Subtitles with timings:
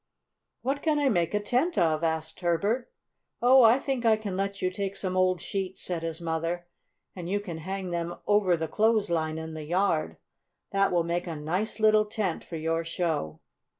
[0.63, 2.91] "What can I make a tent of?" asked Herbert.
[3.39, 6.65] "Oh, I think I can let you take some old sheets," said his mother,
[7.15, 10.17] "and you can hang them over the clothesline in the yard.
[10.71, 13.41] That will make a nice little tent for your show."